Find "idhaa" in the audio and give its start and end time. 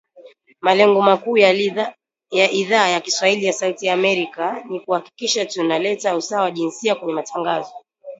2.51-2.87